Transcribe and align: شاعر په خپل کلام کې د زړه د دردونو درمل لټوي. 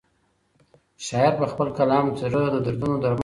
شاعر 1.07 1.33
په 1.39 1.45
خپل 1.51 1.67
کلام 1.79 2.05
کې 2.13 2.17
د 2.21 2.31
زړه 2.31 2.43
د 2.53 2.57
دردونو 2.65 2.95
درمل 3.01 3.09
لټوي. 3.11 3.19